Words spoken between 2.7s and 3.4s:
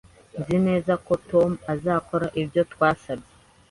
twasabye